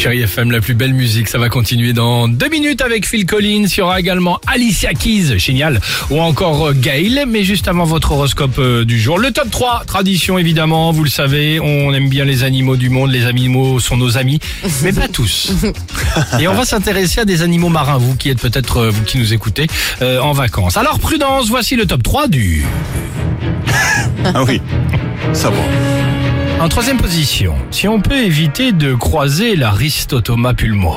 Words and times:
Chérie 0.00 0.22
FM, 0.22 0.50
la 0.50 0.62
plus 0.62 0.72
belle 0.72 0.94
musique, 0.94 1.28
ça 1.28 1.36
va 1.36 1.50
continuer 1.50 1.92
dans 1.92 2.26
deux 2.26 2.48
minutes 2.48 2.80
avec 2.80 3.06
Phil 3.06 3.26
Collins. 3.26 3.66
Il 3.66 3.76
y 3.76 3.82
aura 3.82 4.00
également 4.00 4.40
Alicia 4.46 4.94
Keys, 4.94 5.38
génial, 5.38 5.78
ou 6.08 6.18
encore 6.22 6.68
euh, 6.68 6.72
Gail. 6.72 7.26
Mais 7.28 7.44
juste 7.44 7.68
avant 7.68 7.84
votre 7.84 8.12
horoscope 8.12 8.58
euh, 8.58 8.86
du 8.86 8.98
jour, 8.98 9.18
le 9.18 9.30
top 9.30 9.50
3, 9.50 9.82
tradition 9.86 10.38
évidemment, 10.38 10.90
vous 10.90 11.04
le 11.04 11.10
savez, 11.10 11.60
on 11.60 11.92
aime 11.92 12.08
bien 12.08 12.24
les 12.24 12.44
animaux 12.44 12.76
du 12.76 12.88
monde, 12.88 13.10
les 13.10 13.26
animaux 13.26 13.78
sont 13.78 13.98
nos 13.98 14.16
amis, 14.16 14.40
mais 14.82 14.94
pas 14.94 15.06
tous. 15.06 15.52
Et 16.40 16.48
on 16.48 16.54
va 16.54 16.64
s'intéresser 16.64 17.20
à 17.20 17.24
des 17.26 17.42
animaux 17.42 17.68
marins, 17.68 17.98
vous 17.98 18.16
qui 18.16 18.30
êtes 18.30 18.40
peut-être, 18.40 18.78
euh, 18.78 18.90
vous 18.90 19.02
qui 19.04 19.18
nous 19.18 19.34
écoutez, 19.34 19.66
euh, 20.00 20.18
en 20.20 20.32
vacances. 20.32 20.78
Alors 20.78 20.98
prudence, 20.98 21.50
voici 21.50 21.76
le 21.76 21.84
top 21.84 22.02
3 22.02 22.28
du... 22.28 22.64
Ah 24.34 24.44
oui, 24.44 24.62
ça 25.34 25.50
va. 25.50 26.09
En 26.60 26.68
troisième 26.68 26.98
position, 26.98 27.54
si 27.70 27.88
on 27.88 28.00
peut 28.00 28.18
éviter 28.18 28.72
de 28.72 28.94
croiser 28.94 29.56
l'aristotoma 29.56 30.52
pulmo. 30.54 30.94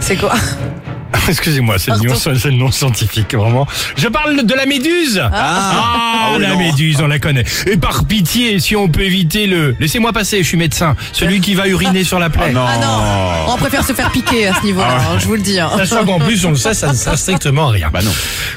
C'est 0.00 0.16
quoi? 0.16 0.34
Excusez-moi, 1.28 1.78
c'est 1.78 1.92
le, 1.92 2.08
nom, 2.08 2.14
c'est 2.14 2.44
le 2.50 2.50
nom 2.58 2.70
scientifique, 2.70 3.34
vraiment. 3.34 3.66
Je 3.96 4.08
parle 4.08 4.44
de 4.44 4.54
la 4.54 4.66
méduse 4.66 5.22
Ah, 5.32 6.32
oui, 6.36 6.42
la 6.42 6.50
non. 6.50 6.58
méduse, 6.58 7.00
on 7.00 7.06
la 7.06 7.18
connaît. 7.18 7.44
Et 7.66 7.78
par 7.78 8.04
pitié, 8.04 8.58
si 8.60 8.76
on 8.76 8.88
peut 8.88 9.00
éviter 9.02 9.46
le... 9.46 9.74
Laissez-moi 9.80 10.12
passer, 10.12 10.42
je 10.42 10.48
suis 10.48 10.58
médecin. 10.58 10.94
Celui 11.12 11.40
qui 11.40 11.54
va 11.54 11.66
uriner 11.66 12.04
sur 12.04 12.18
la 12.18 12.28
plaie. 12.28 12.52
Non. 12.52 12.66
Ah 12.68 12.76
non 12.76 13.54
On 13.54 13.56
préfère 13.56 13.86
se 13.86 13.94
faire 13.94 14.10
piquer 14.10 14.48
à 14.48 14.54
ce 14.60 14.66
niveau-là, 14.66 14.98
hein, 15.00 15.18
je 15.18 15.24
vous 15.26 15.36
le 15.36 15.40
dis. 15.40 15.58
hein. 15.58 15.70
Sachant 15.78 16.04
qu'en 16.04 16.18
plus, 16.18 16.44
on 16.44 16.50
le 16.50 16.56
sait, 16.56 16.74
ça 16.74 16.88
ne 16.88 16.94
sert 16.94 17.16
strictement 17.16 17.68
à 17.68 17.70
rien. 17.70 17.88
Bah 17.90 18.00
non. 18.02 18.12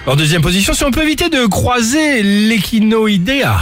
En 0.05 0.17
deuxième 0.17 0.41
position, 0.41 0.73
si 0.73 0.83
on 0.83 0.91
peut 0.91 1.03
éviter 1.03 1.29
de 1.29 1.45
croiser 1.45 2.21
l'échinoïdéa. 2.23 3.55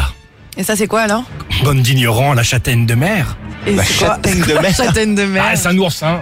Et 0.58 0.64
ça, 0.64 0.76
c'est 0.76 0.88
quoi 0.88 1.02
alors? 1.02 1.24
Bonne 1.64 1.82
d'ignorant, 1.82 2.34
la 2.34 2.44
châtaigne 2.44 2.86
de 2.86 2.96
mer. 2.96 3.38
Et 3.68 3.74
La 3.76 3.84
c'est 3.84 3.98
quoi 4.06 4.16
châtaigne 4.16 4.42
de 4.46 4.54
mer. 4.54 4.76
Châtaigne 4.76 5.16
de 5.16 5.24
mer. 5.26 5.44
Ah, 5.52 5.56
c'est 5.56 5.68
un 5.68 5.78
oursin. 5.78 6.22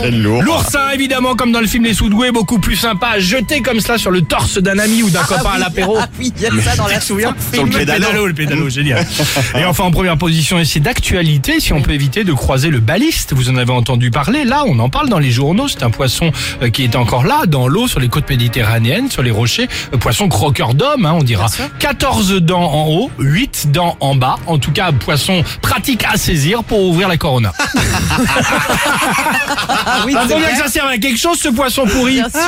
Quel 0.00 0.22
lourd. 0.22 0.42
L'oursin, 0.42 0.90
évidemment, 0.92 1.34
comme 1.34 1.52
dans 1.52 1.60
le 1.60 1.66
film 1.66 1.84
Les 1.84 1.94
Soudoués, 1.94 2.30
beaucoup 2.32 2.58
plus 2.58 2.76
sympa 2.76 3.08
à 3.08 3.18
jeter 3.20 3.60
comme 3.62 3.80
cela 3.80 3.98
sur 3.98 4.10
le 4.10 4.22
torse 4.22 4.58
d'un 4.58 4.78
ami 4.78 5.02
ou 5.02 5.10
d'un 5.10 5.22
copain 5.22 5.50
à 5.54 5.58
l'apéro. 5.58 5.96
Ah 6.00 6.06
oui, 6.18 6.32
il 6.36 6.42
y 6.42 6.46
a 6.46 6.50
ça 6.62 6.76
dans 6.76 6.86
la 6.88 7.00
souviens 7.00 7.34
Sur 7.52 7.64
le 7.64 7.70
pédalo. 7.70 8.26
le 8.26 8.34
pédalo, 8.34 8.68
génial. 8.68 9.06
Et 9.58 9.64
enfin, 9.64 9.84
en 9.84 9.90
première 9.90 10.16
position, 10.18 10.58
et 10.58 10.64
c'est 10.64 10.80
d'actualité, 10.80 11.60
si 11.60 11.72
on 11.72 11.82
peut 11.82 11.92
éviter 11.92 12.24
de 12.24 12.32
croiser 12.32 12.70
le 12.70 12.80
baliste, 12.80 13.32
vous 13.32 13.48
en 13.50 13.56
avez 13.56 13.72
entendu 13.72 14.10
parler, 14.10 14.44
là, 14.44 14.64
on 14.66 14.78
en 14.78 14.88
parle 14.88 15.08
dans 15.08 15.18
les 15.18 15.30
journaux, 15.30 15.68
c'est 15.68 15.82
un 15.82 15.90
poisson 15.90 16.32
euh, 16.62 16.70
qui 16.70 16.84
est 16.84 16.96
encore 16.96 17.24
là, 17.24 17.46
dans 17.46 17.68
l'eau, 17.68 17.88
sur 17.88 18.00
les 18.00 18.08
côtes 18.08 18.28
méditerranéennes, 18.28 19.10
sur 19.10 19.22
les 19.22 19.30
rochers, 19.30 19.68
Euh, 19.94 19.98
poisson 19.98 20.28
croqueur 20.28 20.74
d'homme, 20.74 21.06
hein, 21.06 21.12
on 21.14 21.22
dira. 21.22 21.46
Bien 21.46 21.54
sûr. 21.56 21.64
14 21.78 22.34
dents 22.42 22.70
en 22.72 22.88
haut, 22.88 23.10
8 23.18 23.68
dents 23.72 23.96
en 24.00 24.14
bas, 24.14 24.36
en 24.46 24.58
tout 24.58 24.72
cas, 24.72 24.92
poisson 24.92 25.42
pratique 25.76 26.06
à 26.10 26.16
saisir 26.16 26.64
pour 26.64 26.80
ouvrir 26.80 27.06
la 27.06 27.18
corona. 27.18 27.52
Ah 29.88 30.02
oui, 30.04 30.12
Ça 30.12 30.26
bien 30.26 30.50
que 30.50 30.56
ça 30.56 30.68
serve 30.68 30.88
à 30.88 30.98
quelque 30.98 31.18
chose, 31.18 31.38
ce 31.38 31.48
poisson 31.48 31.86
pourri. 31.86 32.14
Bien 32.14 32.28
sûr. 32.28 32.40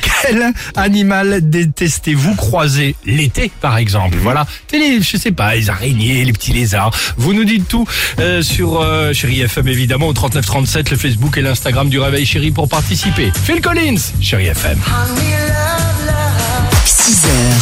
Quel 0.22 0.52
animal 0.76 1.48
détestez-vous 1.48 2.34
croiser 2.34 2.94
l'été, 3.06 3.50
par 3.60 3.78
exemple? 3.78 4.18
Voilà, 4.20 4.46
les, 4.72 5.00
je 5.00 5.16
sais 5.16 5.30
pas, 5.30 5.54
les 5.54 5.70
araignées, 5.70 6.24
les 6.24 6.32
petits 6.32 6.52
lézards. 6.52 6.90
Vous 7.16 7.32
nous 7.32 7.44
dites 7.44 7.68
tout 7.68 7.86
euh, 8.18 8.42
sur 8.42 8.80
euh, 8.80 9.12
Chéri 9.12 9.40
FM, 9.40 9.68
évidemment, 9.68 10.08
au 10.08 10.12
3937, 10.12 10.90
le 10.90 10.96
Facebook 10.96 11.36
et 11.36 11.42
l'Instagram 11.42 11.88
du 11.88 11.98
Réveil 11.98 12.26
Chéri 12.26 12.50
pour 12.50 12.68
participer. 12.68 13.32
Phil 13.44 13.60
Collins, 13.60 14.00
Chéri 14.20 14.46
FM. 14.46 14.78